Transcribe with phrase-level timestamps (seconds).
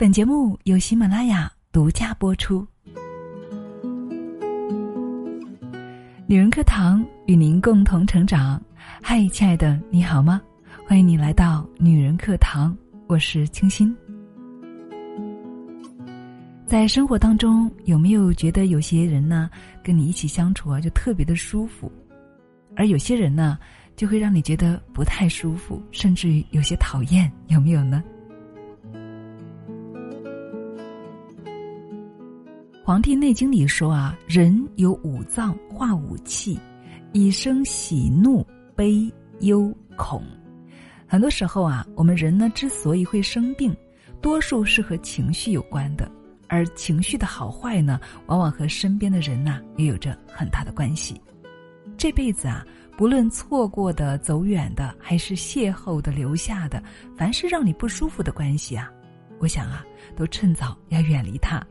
[0.00, 2.66] 本节目由喜马拉雅独家播出。
[6.26, 8.58] 女人课堂与您共同成长。
[9.02, 10.40] 嗨，亲爱的，你好吗？
[10.88, 12.74] 欢迎你来到女人课堂，
[13.08, 13.94] 我是清新。
[16.64, 19.50] 在生活当中，有没有觉得有些人呢，
[19.84, 21.92] 跟你一起相处啊，就特别的舒服，
[22.74, 23.58] 而有些人呢，
[23.96, 28.02] 就会让你觉得不太舒服，甚至于有些讨厌，有没有呢？
[32.90, 36.58] 《黄帝内经》里说啊，人有五脏化五气，
[37.12, 38.44] 以生喜怒
[38.74, 39.08] 悲
[39.42, 40.24] 忧恐。
[41.06, 43.72] 很多时候啊，我们人呢之所以会生病，
[44.20, 46.10] 多数是和情绪有关的，
[46.48, 51.14] 而情绪的好坏呢，往往和身边的人呐也有着很大的关系。
[51.96, 56.82] 这辈子啊，不论错过的、走远的，还是邂逅的、留下的，
[57.16, 58.90] 凡是让你不舒服的关系啊，
[59.38, 59.84] 我想啊，
[60.16, 61.64] 都趁早要远离它。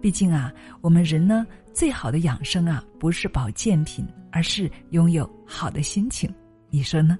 [0.00, 6.32] 毕竟啊，我们人呢，最好的养生啊，不是保健品，而是拥有好的心情。
[6.70, 7.18] 你说呢？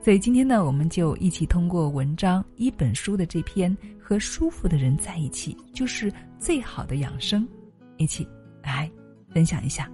[0.00, 7.42] 所以今天呢，我们就一起通过文章一本书的这篇《和舒服的人在一起就是最好的养生》，
[7.96, 8.28] 一起
[8.62, 8.90] 来
[9.30, 9.90] 分享一下。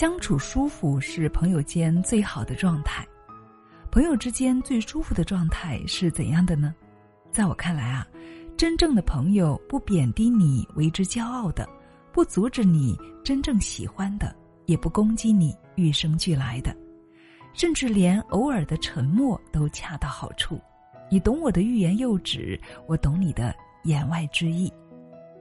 [0.00, 3.06] 相处舒服是朋友间最好的状态，
[3.90, 6.74] 朋友之间最舒服的状态是怎样的呢？
[7.30, 8.08] 在我看来啊，
[8.56, 11.68] 真正的朋友不贬低你为之骄傲的，
[12.14, 14.34] 不阻止你真正喜欢的，
[14.64, 16.74] 也不攻击你与生俱来的，
[17.52, 20.58] 甚至连偶尔的沉默都恰到好处。
[21.10, 24.72] 你懂我的欲言又止，我懂你的言外之意。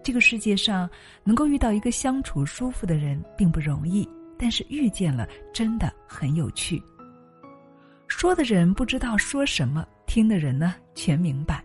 [0.04, 0.90] 这个世界上
[1.24, 4.06] 能够遇到一个相处舒服的人并不容易。
[4.42, 6.82] 但是遇见了，真的很有趣。
[8.08, 11.62] 说的人不知道说什么，听的人呢全明白。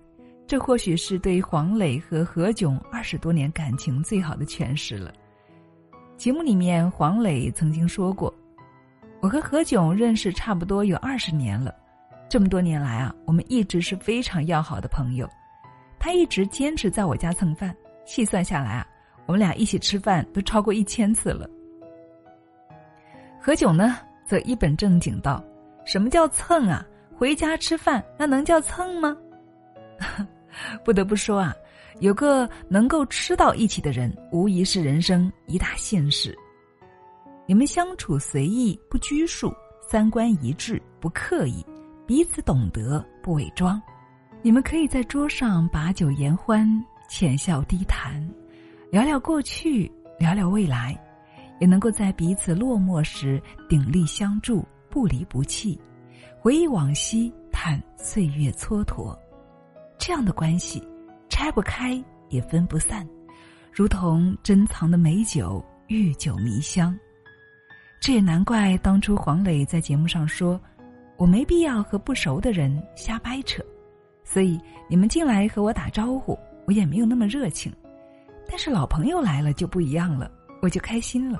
[0.47, 5.12] 这或许是对黄磊和何炅二十多年感情最好的诠释了。
[6.16, 8.32] 节目里面，黄磊曾经说过
[9.22, 11.75] ：“我和何炅认识差不多有二十年了，
[12.28, 15.28] 这么多年来啊，我们一直是非常要好的朋友。
[15.99, 18.87] 他一直坚持在我家蹭饭，细算下来啊，
[19.26, 21.49] 我们俩一起吃饭都超过一千次了。”
[23.47, 25.44] 何炅呢，则一本正经道
[25.84, 26.82] ：“什么叫蹭啊？
[27.15, 29.15] 回家吃饭那能叫蹭吗？”
[30.82, 31.55] 不得不说啊，
[32.00, 36.34] 有个能够吃到一起的人，无疑是人生一大幸事。
[37.44, 39.53] 你们相处随意不拘束，
[39.87, 41.62] 三观一致不刻意，
[42.06, 43.78] 彼此懂得不伪装。
[44.41, 46.66] 你们可以在桌上把酒言欢，
[47.11, 48.26] 浅笑低谈，
[48.91, 50.99] 聊聊过去，聊聊未来。
[51.60, 55.81] 也能够在彼此落寞时鼎力相助，不离不弃，
[56.41, 59.16] 回忆往昔，叹岁月蹉跎。
[59.98, 60.82] 这样的关系，
[61.28, 63.09] 拆不开也分不散，
[63.72, 66.97] 如同珍藏的美酒，遇酒迷香。
[68.00, 70.60] 这也难怪当初黄磊在节目上说
[71.16, 73.62] ：“我没必要和不熟的人瞎掰扯，
[74.25, 74.60] 所以
[74.91, 77.72] 你们进来和我打招呼，我也没有那么热情。
[78.47, 80.31] 但是老朋友来了就不一样了。”
[80.64, 81.38] 我就开心了。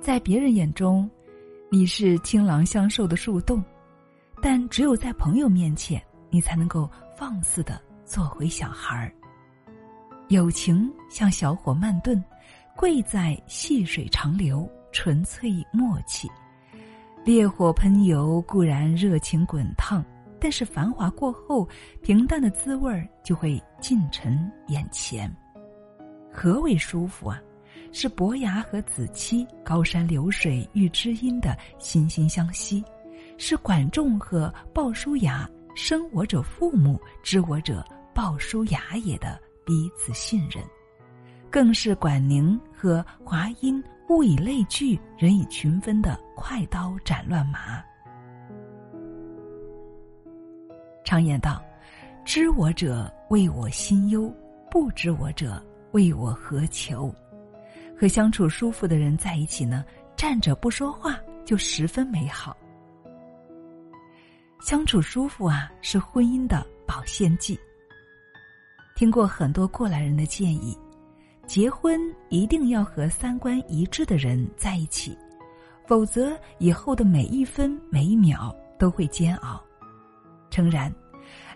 [0.00, 1.08] 在别人眼中，
[1.70, 3.62] 你是倾囊相授的树洞，
[4.42, 9.14] 但只有在朋友面前，你才能够放肆的做回小孩儿。
[10.30, 12.20] 友情像小火慢炖，
[12.76, 16.28] 贵在细水长流，纯粹默契。
[17.24, 20.04] 烈火喷油固然热情滚烫，
[20.40, 21.68] 但是繁华过后，
[22.02, 25.32] 平淡的滋味儿就会尽沉眼前。
[26.32, 27.40] 何为舒服啊？
[27.90, 32.84] 是伯牙和子期高山流水遇知音的惺惺相惜，
[33.38, 37.82] 是管仲和鲍叔牙生我者父母，知我者
[38.14, 40.62] 鲍叔牙也的彼此信任，
[41.50, 47.82] 更是管宁和华阴物以类聚，人以群分的快刀斩乱麻。
[51.04, 51.62] 常言道
[52.22, 54.30] ：“知我者为我心忧，
[54.70, 57.14] 不知我者。”为我何求？
[58.00, 59.84] 和相处舒服的人在一起呢，
[60.16, 62.56] 站着不说话就十分美好。
[64.60, 67.58] 相处舒服啊，是婚姻的保鲜剂。
[68.94, 70.76] 听过很多过来人的建议，
[71.46, 75.16] 结婚一定要和三观一致的人在一起，
[75.86, 79.60] 否则以后的每一分每一秒都会煎熬。
[80.50, 80.92] 诚然。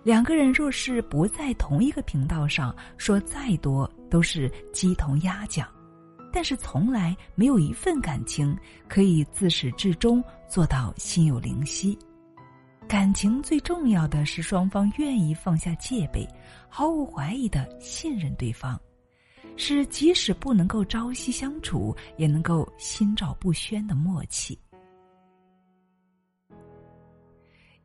[0.04, 5.68] 两个人若是不在同一个频道上，说再多都是鸡同鸭讲。
[6.32, 8.56] 但是从来没有一份感情
[8.88, 11.98] 可以自始至终做到心有灵犀。
[12.88, 16.26] 感情最重要的是双方愿意放下戒备，
[16.68, 18.80] 毫无怀疑的信任对方，
[19.56, 24.58] 是即使不能够朝夕相处，也能够心照不宣的默契。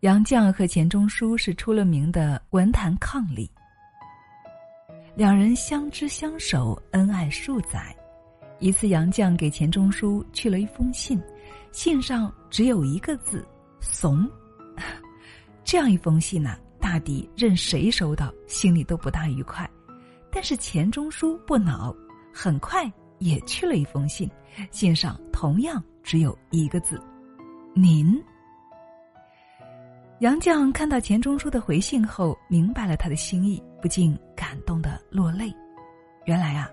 [0.07, 3.45] 杨绛和钱钟书是出了名的文坛伉俪，
[5.18, 7.94] 两人相知相守，恩爱数载。
[8.59, 11.21] 一次，杨绛给钱钟书去了一封信，
[11.74, 13.45] 信上只有一个字
[13.83, 14.25] “怂”。
[15.65, 19.69] 这样一封信呢，大抵任谁收到，心里都不大愉快。
[20.31, 21.94] 但是钱钟书不恼，
[22.33, 22.89] 很快
[23.19, 24.31] 也去了一封信，
[24.71, 26.98] 信上同样只有一个字
[27.75, 28.18] “您”。
[30.19, 35.53] 杨绛看到钱钟书的回信后，明白了他的心意，不禁感动的落泪。
[36.25, 36.69] 原来啊。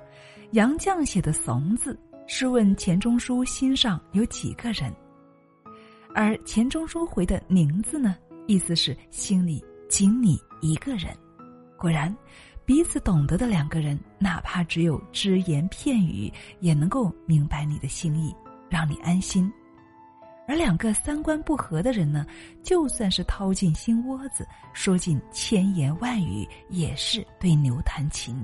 [0.52, 1.99] 杨绛写的“怂”字
[2.29, 4.94] 是问钱钟书心上有几个人，
[6.14, 8.14] 而钱钟书回的“宁”字呢，
[8.46, 11.12] 意思是心里仅你一个人。
[11.76, 12.14] 果然，
[12.64, 18.32] 彼此懂得的两个人，哪怕只有只言片语，也能够明白你的心意，
[18.70, 19.50] 让你安心；
[20.46, 22.26] 而两个三观不合的人呢，
[22.62, 28.37] 就算是掏进心窝子，说尽千言万语，也是对牛弹琴。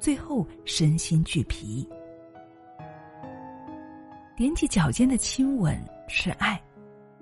[0.00, 1.88] 最后身心俱疲。
[4.36, 6.60] 踮起脚尖的亲吻是爱，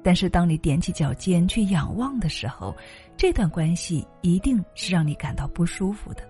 [0.02, 2.74] 但是当你踮起脚尖去仰望的时候，
[3.16, 6.28] 这段关系一定是让你感到不舒服的。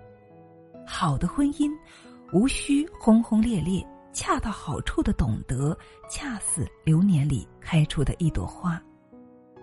[0.84, 1.70] 好的婚姻，
[2.32, 5.76] 无需轰轰烈烈，恰到好处的懂得，
[6.08, 8.80] 恰似流年里开出的一朵花，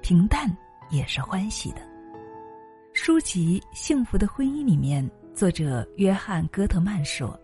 [0.02, 0.50] 平淡
[0.90, 1.82] 也是欢喜的。
[2.94, 5.10] 书籍《幸福的婚姻》里面。
[5.32, 7.40] 作者约翰·戈特曼说：“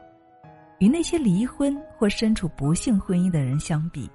[0.80, 4.12] 与那些离婚或身处不幸婚姻的人相比，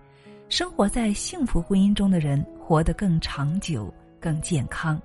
[0.51, 3.91] 生活在幸福婚姻中的人活得更长久、
[4.21, 5.01] 更健康。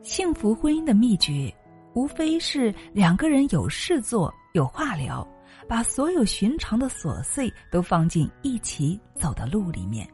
[0.00, 1.52] 幸福婚姻的秘诀，
[1.94, 5.26] 无非是两个人有事做、有话聊，
[5.68, 10.08] 把所有寻常的琐碎都放进一起走的路里面，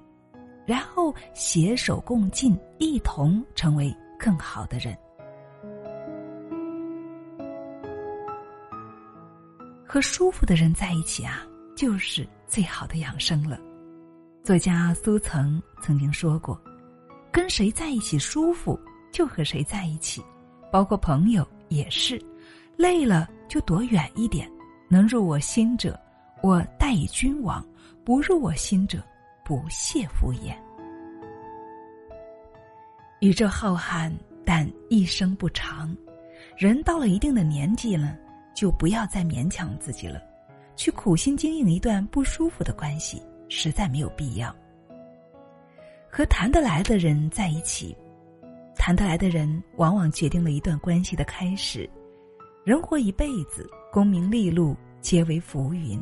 [0.67, 4.97] 然后携手共进，一同成为更好的人。”
[9.87, 11.45] 和舒服的人在一起啊，
[11.77, 13.59] 就是最好的养生了。
[14.45, 16.57] 作家苏岑曾经说过
[17.33, 18.79] ：“跟谁在一起舒服，
[19.11, 20.25] 就和谁在一起，
[20.71, 22.25] 包括朋友也是。
[22.77, 24.51] 累了就躲远一点，
[24.91, 25.99] 能入我心者，
[26.43, 27.65] 我待以君王；
[28.05, 29.03] 不入我心者，
[29.43, 30.55] 不屑敷衍。”
[33.21, 34.13] 宇宙浩瀚，
[34.45, 35.97] 但一生不长。
[36.59, 38.15] 人到了一定的年纪了。
[38.53, 40.21] 就不要再勉强自己了，
[40.77, 44.55] 去苦心经营一段不舒服的关系，实在没有必要。
[46.11, 47.97] 和谈得来的人在一起，
[48.77, 51.89] 谈得来的人往往决定了一段关系的开始。
[52.71, 56.01] 人活一辈子，功名利禄皆为浮云，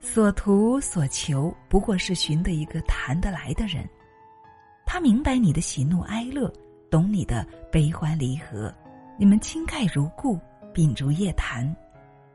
[0.00, 3.86] 所图所求不过是寻得一个谈得来的人。
[4.86, 6.50] 他明白你的喜怒哀乐，
[6.90, 8.74] 懂你的悲欢离合，
[9.18, 10.40] 你们亲盖如故。
[10.72, 11.76] 秉烛夜谈，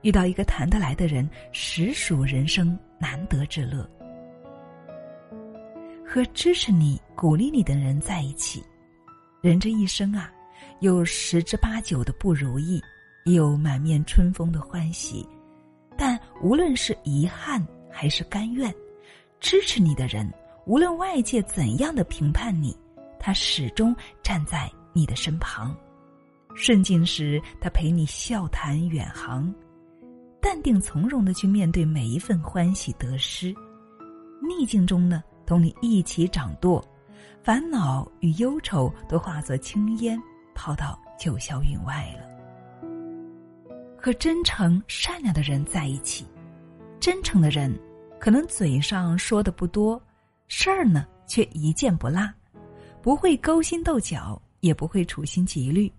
[0.04, 3.90] 遇到一个谈得来的人，实属人生难得之乐。
[6.06, 8.64] 和支持你、鼓励你的人在一起，
[9.42, 10.32] 人这一生啊，
[10.80, 12.80] 有十之八九的不如意，
[13.28, 15.28] 也有满面春风的欢喜。
[15.98, 18.74] 但无论是遗憾还是甘愿，
[19.40, 20.32] 支持你的人，
[20.66, 22.76] 无论外界怎样的评判你，
[23.20, 23.94] 他始终
[24.24, 25.76] 站在你的身旁。
[26.56, 29.52] 顺境时，他陪你笑谈远航；
[30.42, 33.54] 淡定从容的去面对每一份欢喜得失。
[34.42, 36.84] 逆境中呢，同你一起掌舵，
[37.44, 40.18] 烦恼与忧愁都化作青烟，
[40.56, 42.37] 抛到九霄云外了。
[44.08, 46.26] 和真诚善良的人在一起，
[46.98, 47.78] 真诚的人
[48.18, 50.02] 可能嘴上说的不多，
[50.48, 52.22] 事儿呢却一件不落，
[53.02, 55.92] 不会勾心斗角，也不会处心积虑。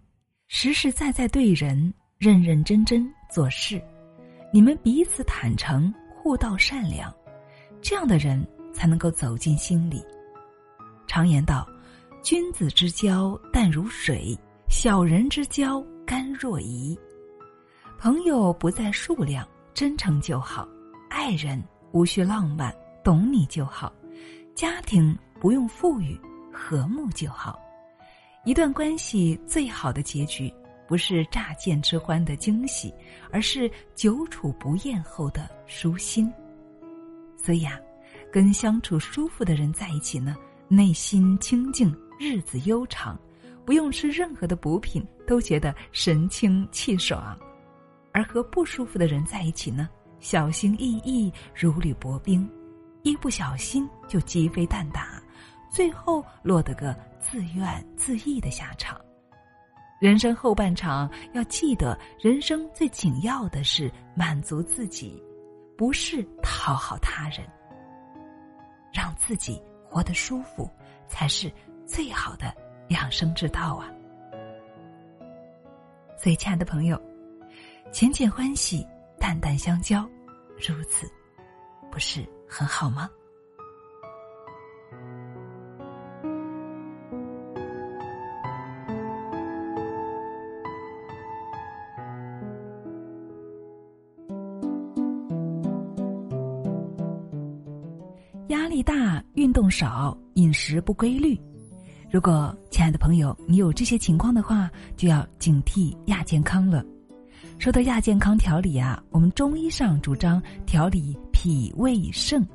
[0.46, 3.78] 实实在在对人，认认真真做事，
[4.54, 7.14] 你们彼此坦诚，互道善良，
[7.82, 10.02] 这样的人才能够走进心里。
[11.06, 11.68] 常言道
[12.24, 14.34] ：“君子之交淡如水，
[14.70, 16.98] 小人之交甘若饴。”
[17.98, 20.64] 朋友不在数量，真诚就好；
[21.10, 23.92] 爱人无需浪漫，懂你就好；
[24.54, 26.16] 家庭不用富裕，
[26.52, 27.58] 和睦就好。
[28.44, 30.52] 一段关系最好的结局，
[30.86, 32.94] 不是乍见之欢的惊喜，
[33.32, 36.32] 而是久处不厌后的舒心。
[37.36, 37.80] 所以啊，
[38.32, 40.36] 跟相处舒服的人在一起呢，
[40.68, 43.18] 内心清静，日子悠长，
[43.66, 47.36] 不用吃任何的补品，都觉得神清气爽；
[48.18, 52.50] 而和不舒服的人在一起呢，小心翼翼，如履薄冰，
[53.04, 55.22] 一不小心就鸡飞蛋打，
[55.70, 59.00] 最后落得个自怨自艾的下场。
[60.00, 65.22] 人生后半场要记得，人生最紧要的是满足自己，
[65.76, 67.46] 不是讨好他人。
[68.92, 70.68] 让自己活得舒服，
[71.06, 71.52] 才是
[71.86, 72.52] 最好的
[72.88, 73.86] 养生之道啊！
[76.16, 77.00] 所以，亲爱的朋友，
[77.90, 78.86] 浅浅欢喜，
[79.18, 80.08] 淡淡相交，
[80.56, 81.10] 如此，
[81.90, 83.10] 不是很好吗？
[98.48, 101.38] 压力大，运动少，饮食不规律。
[102.10, 106.84] 如果亲爱的朋友你有这些情况的话，就要警惕亚健康了。
[107.58, 112.46] 说到亚健康调理啊，我们中医上主张调理脾胃肾，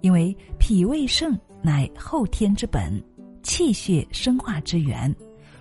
[0.00, 3.02] 因为脾胃肾乃后天之本，
[3.42, 5.14] 气血生化之源，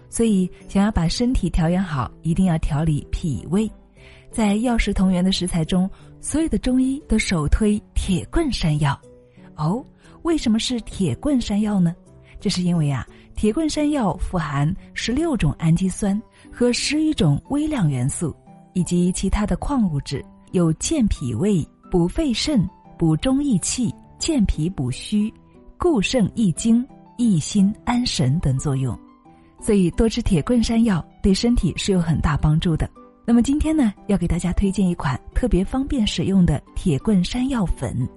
[0.10, 3.70] 所以想要把身体调养好，一定要调理脾胃。
[4.32, 5.90] 在药食同源的食材中，
[6.22, 8.98] 所有的中医都首推铁棍山药。
[9.58, 9.86] 哦，
[10.22, 11.94] 为什么是铁棍山药呢？
[12.40, 18.34] 这是因为啊，铁棍山药富含十六种氨基酸和十余种微量元素，
[18.76, 25.34] 以及其他的矿物质，有健脾胃、补肺肾、补中益气、健脾补虚、
[25.78, 26.86] 固肾益精、
[27.18, 28.96] 益心安神等作用。
[29.62, 32.88] 所以多吃铁棍山药对身体是有很大帮助的。
[33.26, 38.08] 那么今天呢，要给大家推荐一款特别方便使用的铁棍山药粉。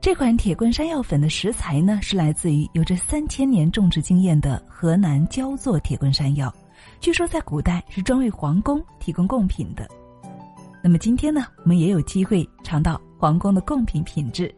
[0.00, 6.52] 这款铁棍山药粉的食材呢，是来自于有着三千年种植经验的河南焦作铁棍山药，
[7.00, 9.88] 据说在古代是专为皇宫提供贡品的。
[10.82, 14.54] 那么今天呢，我们也有机会尝到皇宫的贡品品质。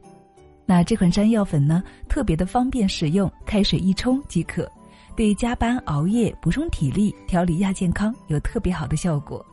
[0.66, 4.70] 那这款山药粉呢，特别的方便使用，开水一冲即可，
[5.16, 9.44] 对加班熬夜、补充体力、调理亚健康有特别好的效果。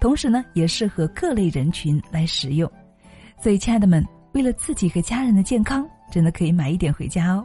[0.00, 2.70] 同时呢，也适合各类人群来食用。
[3.40, 4.06] 所以，亲爱的们。
[4.32, 7.42] 为了自己和家人的健康，真的可以买一点回家哦。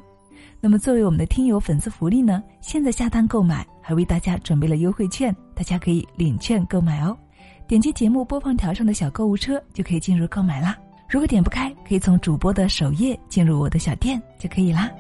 [0.60, 7.18] 那么作为我们的听友粉丝福利呢，现在下单购买还为大家准备了优惠券，大家可以领券购买哦。
[7.72, 10.78] 点击节目播放条上的小购物车就可以进入购买啦。
[11.08, 14.92] 如果点不开，可以从主播的首页进入我的小店就可以啦。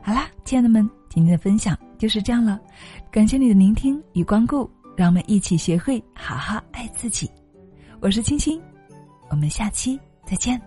[0.00, 2.58] 好啦，亲爱的们，今天的分享就是这样了，
[3.10, 7.30] 感谢你的聆听与光顾，让我们一起学会好好爱自己。
[8.00, 8.58] 我是青青，
[9.28, 10.58] 我们下期再见。